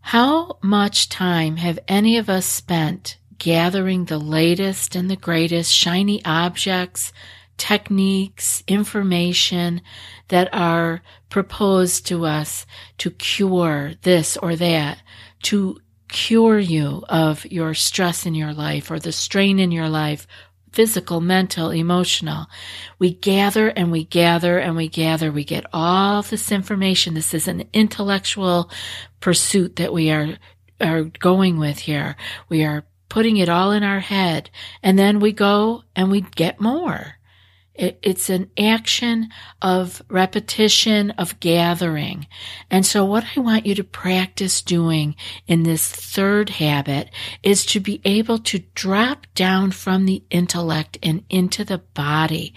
How 0.00 0.58
much 0.62 1.08
time 1.08 1.56
have 1.56 1.78
any 1.86 2.16
of 2.16 2.28
us 2.28 2.44
spent 2.44 3.18
gathering 3.38 4.04
the 4.04 4.18
latest 4.18 4.94
and 4.94 5.10
the 5.10 5.16
greatest 5.16 5.72
shiny 5.72 6.24
objects, 6.24 7.12
techniques, 7.56 8.62
information 8.66 9.80
that 10.28 10.52
are 10.52 11.02
proposed 11.28 12.06
to 12.06 12.24
us 12.24 12.66
to 12.98 13.10
cure 13.10 13.92
this 14.02 14.36
or 14.36 14.56
that, 14.56 14.98
to 15.42 15.78
cure 16.08 16.58
you 16.58 17.02
of 17.08 17.46
your 17.46 17.74
stress 17.74 18.26
in 18.26 18.34
your 18.34 18.52
life 18.52 18.90
or 18.90 18.98
the 18.98 19.12
strain 19.12 19.58
in 19.58 19.72
your 19.72 19.88
life 19.88 20.26
physical, 20.72 21.20
mental, 21.20 21.70
emotional. 21.70 22.46
We 22.98 23.14
gather 23.14 23.68
and 23.68 23.92
we 23.92 24.04
gather 24.04 24.58
and 24.58 24.76
we 24.76 24.88
gather. 24.88 25.30
We 25.30 25.44
get 25.44 25.66
all 25.72 26.22
this 26.22 26.50
information. 26.50 27.14
This 27.14 27.34
is 27.34 27.48
an 27.48 27.68
intellectual 27.72 28.70
pursuit 29.20 29.76
that 29.76 29.92
we 29.92 30.10
are, 30.10 30.38
are 30.80 31.04
going 31.04 31.58
with 31.58 31.78
here. 31.78 32.16
We 32.48 32.64
are 32.64 32.84
putting 33.08 33.36
it 33.36 33.48
all 33.48 33.72
in 33.72 33.82
our 33.82 34.00
head 34.00 34.50
and 34.82 34.98
then 34.98 35.20
we 35.20 35.32
go 35.32 35.82
and 35.94 36.10
we 36.10 36.22
get 36.22 36.60
more. 36.60 37.18
It, 37.74 37.98
it's 38.02 38.28
an 38.28 38.50
action 38.58 39.30
of 39.62 40.02
repetition, 40.08 41.10
of 41.12 41.40
gathering. 41.40 42.26
And 42.70 42.84
so 42.84 43.04
what 43.04 43.24
I 43.36 43.40
want 43.40 43.66
you 43.66 43.74
to 43.76 43.84
practice 43.84 44.60
doing 44.60 45.16
in 45.46 45.62
this 45.62 45.88
third 45.88 46.50
habit 46.50 47.10
is 47.42 47.64
to 47.66 47.80
be 47.80 48.00
able 48.04 48.38
to 48.38 48.64
drop 48.74 49.26
down 49.34 49.70
from 49.70 50.04
the 50.04 50.22
intellect 50.30 50.98
and 51.02 51.24
into 51.30 51.64
the 51.64 51.78
body 51.78 52.54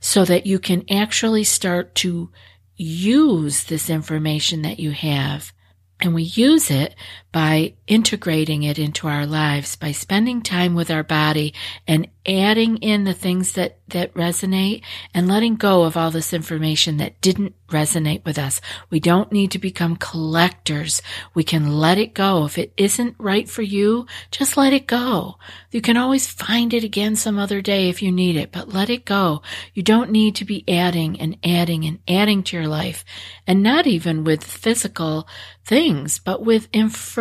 so 0.00 0.24
that 0.24 0.46
you 0.46 0.58
can 0.58 0.84
actually 0.90 1.44
start 1.44 1.94
to 1.96 2.30
use 2.76 3.64
this 3.64 3.90
information 3.90 4.62
that 4.62 4.80
you 4.80 4.90
have 4.90 5.52
and 6.00 6.14
we 6.14 6.22
use 6.22 6.70
it 6.70 6.94
by 7.32 7.74
integrating 7.86 8.62
it 8.64 8.78
into 8.78 9.06
our 9.06 9.26
lives, 9.26 9.76
by 9.76 9.92
spending 9.92 10.42
time 10.42 10.74
with 10.74 10.90
our 10.90 11.04
body 11.04 11.54
and 11.86 12.08
adding 12.26 12.76
in 12.78 13.04
the 13.04 13.14
things 13.14 13.52
that, 13.52 13.78
that 13.88 14.12
resonate 14.14 14.82
and 15.14 15.26
letting 15.26 15.56
go 15.56 15.84
of 15.84 15.96
all 15.96 16.10
this 16.10 16.32
information 16.32 16.98
that 16.98 17.20
didn't 17.20 17.54
resonate 17.68 18.24
with 18.24 18.38
us. 18.38 18.60
We 18.90 19.00
don't 19.00 19.32
need 19.32 19.52
to 19.52 19.58
become 19.58 19.96
collectors. 19.96 21.02
We 21.34 21.44
can 21.44 21.78
let 21.78 21.98
it 21.98 22.14
go. 22.14 22.44
If 22.44 22.58
it 22.58 22.72
isn't 22.76 23.16
right 23.18 23.48
for 23.48 23.62
you, 23.62 24.06
just 24.30 24.56
let 24.56 24.72
it 24.72 24.86
go. 24.86 25.38
You 25.70 25.80
can 25.80 25.96
always 25.96 26.26
find 26.26 26.74
it 26.74 26.84
again 26.84 27.16
some 27.16 27.38
other 27.38 27.62
day 27.62 27.88
if 27.88 28.02
you 28.02 28.12
need 28.12 28.36
it, 28.36 28.52
but 28.52 28.68
let 28.68 28.90
it 28.90 29.04
go. 29.04 29.42
You 29.72 29.82
don't 29.82 30.10
need 30.10 30.36
to 30.36 30.44
be 30.44 30.64
adding 30.68 31.20
and 31.20 31.38
adding 31.44 31.84
and 31.84 32.00
adding 32.06 32.42
to 32.44 32.56
your 32.56 32.68
life 32.68 33.04
and 33.46 33.62
not 33.62 33.86
even 33.86 34.24
with 34.24 34.44
physical 34.44 35.28
things, 35.64 36.18
but 36.18 36.44
with 36.44 36.68
information. 36.72 37.19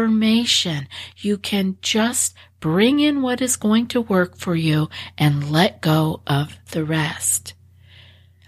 You 1.18 1.38
can 1.38 1.78
just 1.82 2.36
bring 2.60 3.00
in 3.00 3.22
what 3.22 3.42
is 3.42 3.56
going 3.56 3.88
to 3.88 4.02
work 4.02 4.38
for 4.38 4.56
you 4.56 4.90
and 5.18 5.52
let 5.52 5.82
go 5.82 6.22
of 6.28 6.58
the 6.72 6.84
rest. 6.84 7.54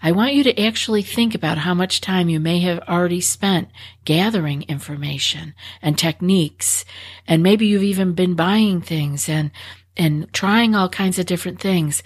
I 0.04 0.12
want 0.12 0.34
you 0.34 0.44
to 0.44 0.60
actually 0.62 1.04
think 1.04 1.36
about 1.36 1.60
how 1.60 1.76
much 1.76 2.02
time 2.02 2.28
you 2.28 2.40
may 2.40 2.60
have 2.62 2.80
already 2.80 3.22
spent 3.22 3.70
gathering 4.04 4.64
information 4.64 5.54
and 5.82 5.98
techniques. 5.98 6.86
And 7.28 7.44
maybe 7.44 7.68
you've 7.68 7.84
even 7.84 8.14
been 8.14 8.34
buying 8.34 8.82
things 8.82 9.30
and, 9.30 9.52
and 9.96 10.32
trying 10.34 10.74
all 10.74 10.90
kinds 10.90 11.20
of 11.20 11.28
different 11.28 11.60
things. 11.60 12.02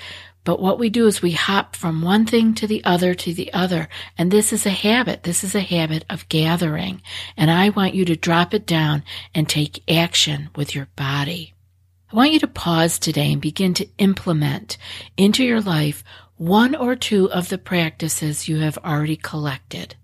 But 0.45 0.61
what 0.61 0.79
we 0.79 0.89
do 0.89 1.07
is 1.07 1.21
we 1.21 1.31
hop 1.31 1.75
from 1.75 2.01
one 2.01 2.25
thing 2.25 2.53
to 2.53 2.67
the 2.67 2.83
other 2.85 3.13
to 3.15 3.33
the 3.33 3.51
other. 3.51 3.89
And 4.17 4.31
this 4.31 4.53
is 4.53 4.65
a 4.65 4.69
habit. 4.69 5.23
This 5.23 5.43
is 5.43 5.55
a 5.55 5.59
habit 5.59 6.05
of 6.09 6.29
gathering. 6.29 7.01
And 7.35 7.51
I 7.51 7.69
want 7.69 7.95
you 7.95 8.05
to 8.05 8.15
drop 8.15 8.53
it 8.53 8.65
down 8.65 9.03
and 9.33 9.49
take 9.49 9.83
action 9.91 10.51
with 10.55 10.73
your 10.73 10.87
body. 10.95 11.53
I 12.13 12.15
want 12.15 12.31
you 12.31 12.39
to 12.39 12.47
pause 12.47 12.99
today 12.99 13.33
and 13.33 13.41
begin 13.41 13.73
to 13.73 13.89
implement 13.97 14.77
into 15.17 15.43
your 15.43 15.61
life 15.61 16.03
one 16.37 16.75
or 16.75 16.95
two 16.95 17.29
of 17.31 17.49
the 17.49 17.57
practices 17.57 18.47
you 18.47 18.59
have 18.59 18.77
already 18.77 19.15
collected. 19.15 19.95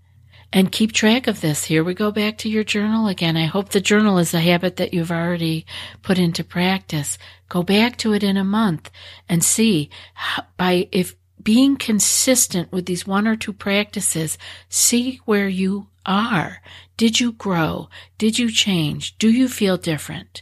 And 0.54 0.72
keep 0.72 0.92
track 0.92 1.28
of 1.28 1.40
this. 1.40 1.64
Here 1.64 1.84
we 1.84 1.94
go 1.94 2.12
back 2.12 2.38
to 2.40 2.50
your 2.50 2.66
journal 2.66 3.08
again. 3.08 3.38
I 3.38 3.46
hope 3.46 3.70
the 3.70 3.80
journal 3.80 4.18
is 4.18 4.34
a 4.34 4.42
habit 4.42 4.76
that 4.76 4.94
you've 4.94 5.12
already 5.12 5.66
put 6.02 6.20
into 6.20 6.44
practice. 6.44 7.18
Go 7.48 7.64
back 7.64 7.98
to 8.00 8.14
it 8.14 8.22
in 8.22 8.36
a 8.36 8.44
month 8.44 8.92
and 9.30 9.44
see 9.44 9.90
how, 10.14 10.44
by 10.58 10.90
if 10.92 11.16
being 11.42 11.78
consistent 11.78 12.72
with 12.72 12.86
these 12.86 13.08
one 13.08 13.28
or 13.28 13.38
two 13.38 13.54
practices, 13.54 14.38
see 14.68 15.22
where 15.24 15.48
you 15.48 15.88
are. 16.06 16.62
Did 16.98 17.20
you 17.20 17.32
grow? 17.32 17.90
Did 18.18 18.38
you 18.38 18.52
change? 18.52 19.18
Do 19.18 19.32
you 19.32 19.48
feel 19.48 19.78
different? 19.78 20.42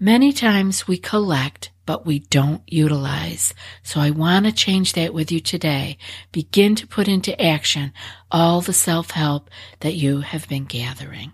Many 0.00 0.32
times 0.32 0.88
we 0.88 0.96
collect 0.96 1.70
but 1.86 2.04
we 2.04 2.18
don't 2.18 2.62
utilize. 2.66 3.54
So 3.82 4.00
I 4.00 4.10
want 4.10 4.44
to 4.44 4.52
change 4.52 4.92
that 4.92 5.14
with 5.14 5.32
you 5.32 5.40
today. 5.40 5.96
Begin 6.32 6.74
to 6.74 6.86
put 6.86 7.08
into 7.08 7.40
action 7.40 7.92
all 8.30 8.60
the 8.60 8.72
self-help 8.72 9.48
that 9.80 9.94
you 9.94 10.20
have 10.20 10.48
been 10.48 10.64
gathering. 10.64 11.32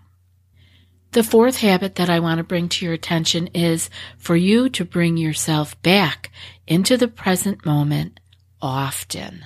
The 1.11 1.23
fourth 1.23 1.57
habit 1.57 1.95
that 1.95 2.09
I 2.09 2.19
want 2.19 2.37
to 2.37 2.43
bring 2.43 2.69
to 2.69 2.85
your 2.85 2.93
attention 2.93 3.47
is 3.47 3.89
for 4.17 4.35
you 4.35 4.69
to 4.69 4.85
bring 4.85 5.17
yourself 5.17 5.79
back 5.81 6.31
into 6.67 6.97
the 6.97 7.07
present 7.07 7.65
moment 7.65 8.19
often. 8.61 9.43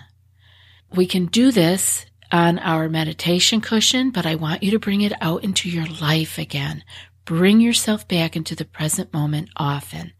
We 0.93 1.07
can 1.07 1.25
do 1.25 1.51
this 1.51 2.05
on 2.31 2.59
our 2.59 2.87
meditation 2.87 3.59
cushion, 3.59 4.11
but 4.11 4.25
I 4.25 4.35
want 4.35 4.63
you 4.63 4.71
to 4.71 4.79
bring 4.79 5.01
it 5.01 5.13
out 5.19 5.43
into 5.43 5.69
your 5.69 5.85
life 5.85 6.37
again. 6.37 6.83
Bring 7.25 7.59
yourself 7.59 8.07
back 8.07 8.37
into 8.37 8.55
the 8.55 8.63
present 8.63 9.11
moment 9.13 9.49
often 9.57 10.13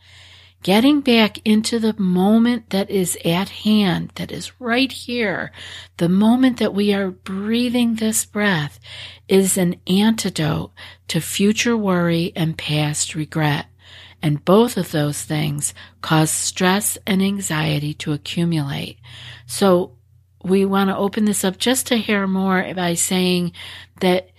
getting 0.68 1.00
back 1.00 1.40
into 1.48 1.80
the 1.80 1.96
moment 1.98 2.72
that 2.72 2.90
is 2.90 3.18
at 3.24 3.48
hand, 3.48 4.12
that 4.16 4.34
is 4.34 4.60
right 4.60 4.92
here, 4.92 5.50
the 5.96 6.10
moment 6.10 6.58
that 6.58 6.74
we 6.74 6.94
are 6.94 7.10
breathing 7.10 7.96
this 7.96 8.26
breath 8.26 8.78
is 9.30 9.58
an 9.58 9.80
antidote 9.88 10.74
to 11.08 11.22
future 11.22 11.78
worry 11.78 12.34
and 12.36 12.58
past 12.58 13.16
regret. 13.16 13.68
And 14.22 14.44
both 14.44 14.76
of 14.76 14.92
those 14.92 15.22
things 15.22 15.74
cause 16.02 16.32
stress 16.32 16.98
and 17.08 17.24
anxiety 17.24 17.94
to 17.94 18.12
accumulate. 18.12 19.00
So 19.46 19.96
we 20.44 20.66
want 20.66 20.90
to 20.90 20.98
open 20.98 21.24
this 21.24 21.46
up 21.46 21.58
just 21.58 21.88
to 21.88 21.96
hear 21.96 22.28
more 22.28 22.74
by 22.74 22.96
saying 22.96 23.54
that 24.02 24.32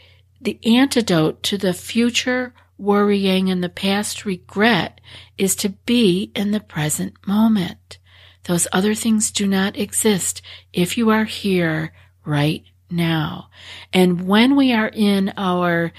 the 0.43 0.59
antidote 0.63 1.43
to 1.45 1.57
the 1.57 1.73
future 1.73 2.53
worrying 2.79 3.51
and 3.51 3.63
the 3.63 3.69
past 3.69 4.25
regret 4.25 5.01
is 5.37 5.57
to 5.57 5.71
be 5.71 6.31
in 6.35 6.53
the 6.53 6.61
present 6.61 7.15
moment. 7.27 7.99
Those 8.45 8.69
other 8.73 8.95
things 8.95 9.31
do 9.31 9.47
not 9.47 9.77
exist 9.77 10.41
if 10.73 10.97
you 10.97 11.11
are 11.11 11.25
here 11.25 11.93
right 12.25 12.65
now. 12.91 13.51
And 13.93 14.27
when 14.27 14.57
we 14.57 14.73
are 14.73 14.89
in 14.89 15.33
our 15.37 15.93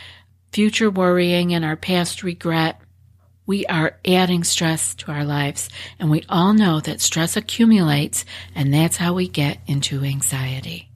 future 0.52 0.90
worrying 0.90 1.54
and 1.54 1.64
our 1.64 1.76
past 1.76 2.24
regret, 2.24 2.82
we 3.46 3.66
are 3.66 3.98
adding 4.06 4.44
stress 4.44 4.96
to 4.96 5.12
our 5.12 5.26
lives. 5.26 5.70
And 6.00 6.10
we 6.10 6.24
all 6.30 6.54
know 6.54 6.80
that 6.82 7.02
stress 7.02 7.36
accumulates, 7.36 8.26
and 8.54 8.74
that's 8.74 8.98
how 8.98 9.14
we 9.14 9.28
get 9.28 9.60
into 9.68 10.04
anxiety. 10.04 10.89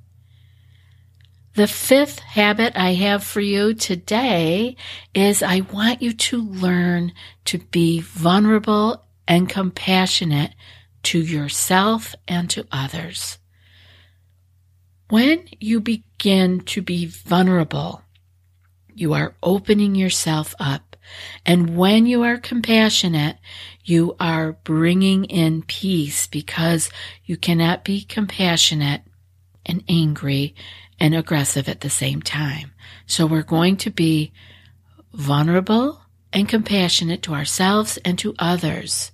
The 1.56 1.68
fifth 1.68 2.18
habit 2.18 2.74
I 2.76 2.94
have 2.94 3.24
for 3.24 3.40
you 3.40 3.76
today 3.76 4.76
is 5.14 5.44
I 5.44 5.62
want 5.62 6.02
you 6.02 6.14
to 6.14 6.42
learn 6.42 7.14
to 7.46 7.60
be 7.60 8.00
vulnerable 8.00 9.06
and 9.28 9.48
compassionate 9.48 10.56
to 11.04 11.20
yourself 11.20 12.16
and 12.28 12.50
to 12.50 12.66
others. 12.72 13.38
When 15.10 15.48
you 15.60 15.80
begin 15.80 16.62
to 16.62 16.82
be 16.82 17.06
vulnerable, 17.06 18.02
you 18.96 19.14
are 19.14 19.36
opening 19.44 19.94
yourself 19.94 20.56
up. 20.60 20.96
And 21.46 21.78
when 21.78 22.08
you 22.08 22.24
are 22.24 22.38
compassionate, 22.38 23.38
you 23.84 24.16
are 24.20 24.54
bringing 24.64 25.26
in 25.26 25.62
peace 25.62 26.26
because 26.26 26.90
you 27.26 27.38
cannot 27.38 27.84
be 27.84 28.04
compassionate 28.04 29.02
and 29.66 29.84
angry 29.88 30.56
and 31.04 31.14
aggressive 31.14 31.68
at 31.68 31.82
the 31.82 31.90
same 31.90 32.22
time. 32.22 32.72
So 33.06 33.26
we're 33.26 33.44
going 33.44 33.76
to 33.78 33.90
be 33.90 34.32
vulnerable 35.12 36.00
and 36.32 36.48
compassionate 36.48 37.22
to 37.24 37.34
ourselves 37.34 38.00
and 38.06 38.18
to 38.20 38.34
others 38.40 39.12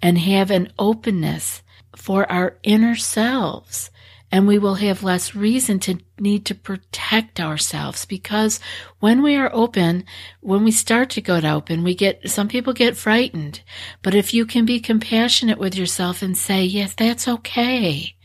and 0.00 0.16
have 0.16 0.50
an 0.50 0.72
openness 0.78 1.62
for 1.94 2.30
our 2.32 2.56
inner 2.62 2.96
selves. 2.96 3.90
And 4.32 4.48
we 4.48 4.58
will 4.58 4.76
have 4.76 5.02
less 5.02 5.34
reason 5.34 5.78
to 5.80 5.98
need 6.18 6.46
to 6.46 6.54
protect 6.54 7.38
ourselves 7.38 8.06
because 8.06 8.58
when 9.00 9.22
we 9.22 9.36
are 9.36 9.50
open, 9.52 10.04
when 10.40 10.64
we 10.64 10.70
start 10.70 11.10
to 11.10 11.20
go 11.20 11.38
to 11.38 11.52
open, 11.52 11.84
we 11.84 11.94
get, 11.94 12.30
some 12.30 12.48
people 12.48 12.72
get 12.72 12.96
frightened. 12.96 13.60
But 14.02 14.14
if 14.14 14.32
you 14.32 14.46
can 14.46 14.64
be 14.64 14.80
compassionate 14.80 15.58
with 15.58 15.76
yourself 15.76 16.22
and 16.22 16.34
say, 16.34 16.64
yes, 16.64 16.94
that's 16.94 17.28
okay. 17.28 18.16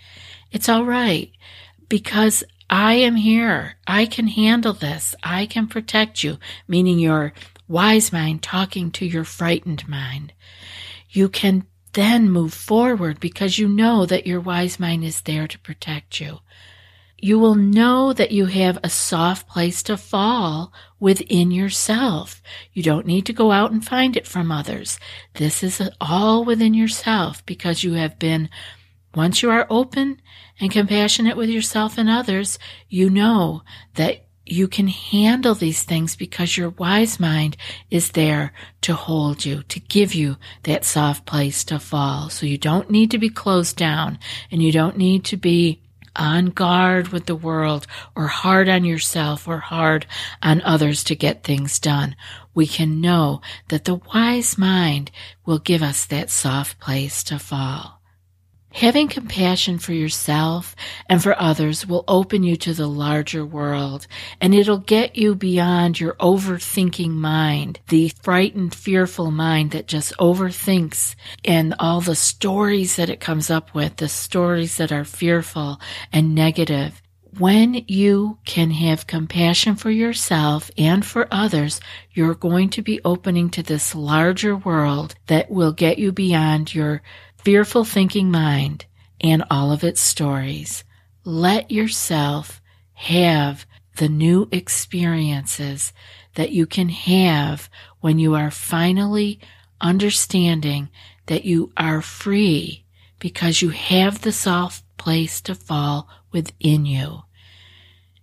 It's 0.54 0.70
all 0.70 0.86
right 0.86 1.30
because 1.90 2.42
I 2.72 2.94
am 2.94 3.18
here. 3.18 3.76
I 3.86 4.06
can 4.06 4.28
handle 4.28 4.72
this. 4.72 5.14
I 5.22 5.46
can 5.46 5.68
protect 5.68 6.24
you, 6.24 6.38
meaning 6.70 7.00
your 7.00 7.34
wise 7.68 8.14
mind 8.14 8.42
talking 8.42 8.92
to 8.92 9.06
your 9.06 9.26
frightened 9.26 9.90
mind. 9.90 10.32
You 11.10 11.28
can 11.28 11.66
then 11.92 12.30
move 12.30 12.54
forward 12.54 13.20
because 13.20 13.60
you 13.60 13.68
know 13.68 14.06
that 14.06 14.26
your 14.26 14.40
wise 14.40 14.80
mind 14.80 15.04
is 15.04 15.20
there 15.22 15.48
to 15.48 15.60
protect 15.60 16.22
you. 16.22 16.40
You 17.18 17.38
will 17.38 17.56
know 17.56 18.14
that 18.14 18.32
you 18.32 18.46
have 18.46 18.80
a 18.82 18.90
soft 18.90 19.50
place 19.50 19.84
to 19.84 19.98
fall 19.98 20.72
within 20.98 21.52
yourself. 21.52 22.42
You 22.72 22.84
don't 22.84 23.06
need 23.06 23.26
to 23.26 23.34
go 23.34 23.52
out 23.52 23.72
and 23.72 23.86
find 23.86 24.16
it 24.16 24.26
from 24.26 24.50
others. 24.50 24.98
This 25.34 25.62
is 25.62 25.82
all 26.00 26.46
within 26.46 26.74
yourself 26.74 27.46
because 27.46 27.84
you 27.84 27.94
have 27.94 28.18
been 28.18 28.50
once 29.14 29.42
you 29.42 29.50
are 29.50 29.68
open 29.70 30.22
and 30.60 30.72
compassionate 30.72 31.38
with 31.38 31.50
yourself 31.50 31.98
and 31.98 32.10
others, 32.10 32.58
you 32.88 33.10
know 33.10 33.64
that 33.96 34.26
you 34.46 34.68
can 34.68 34.88
handle 34.88 35.56
these 35.56 35.84
things 35.84 36.16
because 36.16 36.58
your 36.58 36.70
wise 36.70 37.20
mind 37.20 37.56
is 37.90 38.12
there 38.12 38.52
to 38.82 38.94
hold 38.94 39.46
you, 39.46 39.64
to 39.64 39.80
give 39.80 40.14
you 40.14 40.38
that 40.64 40.84
soft 40.84 41.26
place 41.26 41.64
to 41.66 41.80
fall. 41.80 42.30
So 42.30 42.46
you 42.46 42.58
don't 42.58 42.90
need 42.90 43.12
to 43.12 43.18
be 43.18 43.30
closed 43.30 43.78
down 43.78 44.20
and 44.52 44.62
you 44.62 44.72
don't 44.72 44.98
need 44.98 45.24
to 45.26 45.38
be 45.38 45.82
on 46.16 46.48
guard 46.48 47.10
with 47.10 47.26
the 47.26 47.36
world 47.36 47.88
or 48.16 48.28
hard 48.28 48.68
on 48.68 48.84
yourself 48.84 49.48
or 49.48 49.60
hard 49.60 50.06
on 50.44 50.62
others 50.62 51.04
to 51.06 51.16
get 51.16 51.44
things 51.44 51.80
done. 51.80 52.16
We 52.54 52.68
can 52.68 53.00
know 53.00 53.42
that 53.70 53.86
the 53.86 53.96
wise 54.14 54.58
mind 54.58 55.12
will 55.46 55.60
give 55.60 55.82
us 55.82 56.06
that 56.06 56.30
soft 56.30 56.80
place 56.80 57.24
to 57.26 57.40
fall. 57.40 58.01
Having 58.74 59.10
compassion 59.10 59.80
for 59.80 59.92
yourself 59.92 60.76
and 61.10 61.22
for 61.22 61.40
others 61.40 61.86
will 61.86 62.06
open 62.08 62.42
you 62.44 62.56
to 62.56 62.74
the 62.74 62.88
larger 62.88 63.46
world 63.46 64.08
and 64.40 64.56
it'll 64.56 64.78
get 64.78 65.18
you 65.18 65.36
beyond 65.36 66.00
your 66.00 66.14
overthinking 66.16 67.12
mind, 67.12 67.82
the 67.90 68.10
frightened, 68.22 68.74
fearful 68.74 69.30
mind 69.30 69.72
that 69.72 69.88
just 69.88 70.16
overthinks 70.18 71.16
and 71.44 71.76
all 71.80 72.00
the 72.00 72.16
stories 72.16 72.96
that 72.96 73.10
it 73.10 73.20
comes 73.20 73.50
up 73.50 73.74
with, 73.76 73.98
the 73.98 74.08
stories 74.08 74.78
that 74.78 74.92
are 74.92 75.06
fearful 75.06 75.80
and 76.14 76.34
negative. 76.34 77.02
When 77.38 77.86
you 77.88 78.40
can 78.46 78.72
have 78.72 79.08
compassion 79.08 79.76
for 79.76 79.90
yourself 79.90 80.70
and 80.78 81.06
for 81.06 81.30
others, 81.32 81.80
you're 82.12 82.36
going 82.36 82.70
to 82.72 82.82
be 82.82 83.00
opening 83.06 83.50
to 83.52 83.64
this 83.64 83.96
larger 83.96 84.54
world 84.54 85.16
that 85.28 85.50
will 85.50 85.72
get 85.72 85.98
you 85.98 86.12
beyond 86.12 86.76
your 86.76 87.02
fearful 87.44 87.86
thinking 87.86 88.30
mind 88.30 88.86
and 89.20 89.44
all 89.50 89.72
of 89.72 89.84
its 89.84 90.02
stories. 90.02 90.84
Let 91.24 91.72
yourself 91.72 92.62
have 92.94 93.66
the 93.98 94.10
new 94.10 94.48
experiences 94.52 95.94
that 96.36 96.52
you 96.52 96.66
can 96.66 96.90
have 96.90 97.70
when 98.00 98.20
you 98.20 98.36
are 98.36 98.52
finally 98.52 99.40
understanding 99.80 100.90
that 101.26 101.46
you 101.46 101.72
are 101.78 102.02
free 102.02 102.86
because 103.20 103.62
you 103.62 103.70
have 103.70 104.22
the 104.22 104.32
soft 104.32 104.84
place 104.98 105.42
to 105.42 105.56
fall 105.56 106.08
within 106.32 106.86
you. 106.86 107.24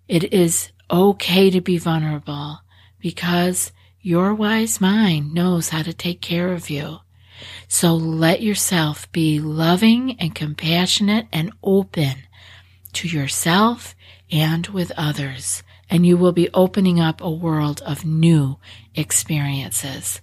It 0.07 0.33
is 0.33 0.71
okay 0.91 1.51
to 1.51 1.61
be 1.61 1.79
vulnerable 1.79 2.61
because 2.99 3.73
your 4.01 4.33
wise 4.33 4.81
mind 4.81 5.35
knows 5.35 5.69
how 5.69 5.83
to 5.83 5.93
take 5.93 6.21
care 6.21 6.53
of 6.53 6.71
you. 6.71 6.99
So 7.69 7.95
let 7.95 8.43
yourself 8.43 9.11
be 9.13 9.41
loving 9.41 10.17
and 10.21 10.35
compassionate 10.35 11.27
and 11.33 11.53
open 11.63 12.15
to 12.95 13.09
yourself 13.09 13.95
and 14.31 14.67
with 14.69 14.93
others, 14.97 15.63
and 15.91 16.07
you 16.07 16.17
will 16.17 16.33
be 16.33 16.49
opening 16.53 17.01
up 17.01 17.21
a 17.21 17.31
world 17.31 17.83
of 17.87 18.05
new 18.05 18.59
experiences. 18.95 20.21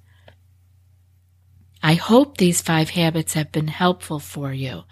I 1.81 1.93
hope 1.93 2.37
these 2.37 2.61
five 2.61 2.89
habits 2.89 3.33
have 3.33 3.51
been 3.51 3.67
helpful 3.67 4.19
for 4.19 4.51
you, 4.51 4.83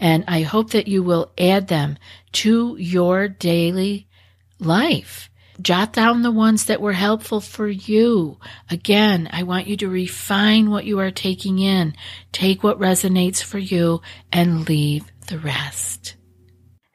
and 0.00 0.24
I 0.26 0.42
hope 0.42 0.70
that 0.70 0.88
you 0.88 1.02
will 1.02 1.32
add 1.38 1.68
them 1.68 1.98
to 2.32 2.76
your 2.78 3.28
daily 3.28 4.08
life. 4.58 5.30
Jot 5.62 5.92
down 5.92 6.22
the 6.22 6.32
ones 6.32 6.64
that 6.64 6.80
were 6.80 6.92
helpful 6.92 7.40
for 7.40 7.68
you. 7.68 8.38
Again, 8.68 9.28
I 9.32 9.44
want 9.44 9.68
you 9.68 9.76
to 9.76 9.88
refine 9.88 10.70
what 10.70 10.84
you 10.84 10.98
are 10.98 11.12
taking 11.12 11.60
in. 11.60 11.94
Take 12.32 12.64
what 12.64 12.80
resonates 12.80 13.42
for 13.42 13.58
you 13.58 14.00
and 14.32 14.68
leave 14.68 15.04
the 15.28 15.38
rest. 15.38 16.16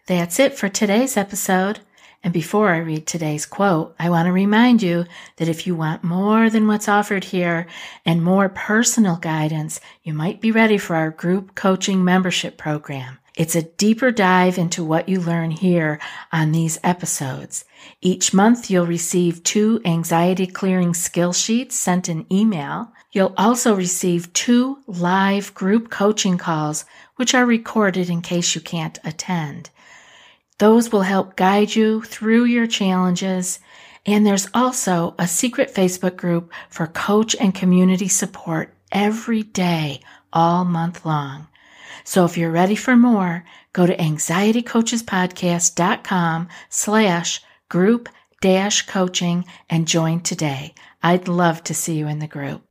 That's 0.08 0.40
it 0.40 0.58
for 0.58 0.68
today's 0.68 1.16
episode. 1.16 1.80
And 2.24 2.34
before 2.34 2.70
I 2.74 2.80
read 2.80 3.08
today's 3.08 3.46
quote, 3.46 3.96
I 4.00 4.10
want 4.10 4.26
to 4.26 4.34
remind 4.34 4.82
you 4.82 5.06
that 5.38 5.48
if 5.48 5.66
you 5.66 5.76
want 5.76 6.04
more 6.04 6.50
than 6.50 6.68
what's 6.68 6.90
offered 6.90 7.24
here 7.24 7.68
and 8.06 8.22
more 8.22 8.50
personal 8.50 9.16
guidance, 9.16 9.80
you 10.04 10.14
might 10.14 10.42
be 10.42 10.52
ready 10.52 10.78
for 10.78 10.96
our 10.98 11.12
group 11.12 11.56
coaching 11.56 12.04
membership 12.04 12.58
program. 12.58 13.20
It's 13.38 13.56
a 13.56 13.62
deeper 13.62 14.10
dive 14.10 14.58
into 14.58 14.84
what 14.84 15.08
you 15.08 15.22
learn 15.22 15.52
here 15.52 16.00
on 16.32 16.52
these 16.52 16.80
episodes. 16.84 17.66
Each 18.02 18.34
month 18.34 18.72
you'll 18.72 18.88
receive 18.88 19.44
two 19.44 19.80
anxiety 19.86 20.48
clearing 20.48 20.96
skill 20.96 21.34
sheets 21.34 21.76
sent 21.76 22.10
in 22.10 22.26
email. 22.34 22.92
You'll 23.12 23.36
also 23.38 23.76
receive 23.76 24.34
two 24.34 24.80
live 24.88 25.54
group 25.54 25.92
coaching 25.92 26.40
calls, 26.40 26.84
which 27.18 27.36
are 27.36 27.46
recorded 27.46 28.10
in 28.10 28.24
case 28.24 28.56
you 28.56 28.62
can't 28.62 28.98
attend. 29.04 29.70
Those 30.58 30.92
will 30.92 31.04
help 31.04 31.36
guide 31.36 31.76
you 31.76 32.02
through 32.02 32.46
your 32.46 32.66
challenges. 32.66 33.60
And 34.04 34.26
there's 34.26 34.48
also 34.52 35.14
a 35.20 35.28
secret 35.28 35.76
Facebook 35.76 36.16
group 36.16 36.52
for 36.70 36.88
coach 36.88 37.36
and 37.40 37.54
community 37.54 38.08
support 38.08 38.74
every 38.92 39.44
day, 39.44 40.02
all 40.34 40.66
month 40.66 41.06
long. 41.06 41.50
So 42.08 42.24
if 42.24 42.38
you're 42.38 42.50
ready 42.50 42.78
for 42.78 42.96
more, 42.96 43.44
go 43.74 43.86
to 43.86 43.94
anxietycoachespodcast.com 43.94 46.48
slash 46.70 47.42
group 47.68 48.08
dash 48.40 48.86
coaching 48.86 49.44
and 49.70 49.86
join 49.86 50.22
today. 50.22 50.74
I'd 51.04 51.28
love 51.28 51.66
to 51.66 51.74
see 51.74 51.98
you 51.98 52.08
in 52.08 52.20
the 52.20 52.28
group. 52.28 52.64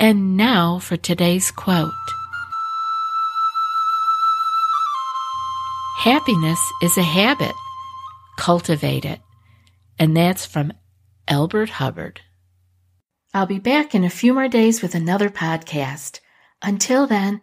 And 0.00 0.36
now 0.36 0.80
for 0.80 0.96
today's 0.96 1.52
quote. 1.52 1.92
Happiness 5.98 6.58
is 6.82 6.98
a 6.98 7.02
habit. 7.02 7.54
Cultivate 8.36 9.04
it. 9.04 9.20
And 9.96 10.16
that's 10.16 10.44
from 10.44 10.72
Elbert 11.28 11.70
Hubbard. 11.70 12.20
I'll 13.32 13.46
be 13.46 13.60
back 13.60 13.94
in 13.94 14.02
a 14.02 14.10
few 14.10 14.34
more 14.34 14.48
days 14.48 14.82
with 14.82 14.96
another 14.96 15.30
podcast. 15.30 16.18
Until 16.60 17.06
then, 17.06 17.42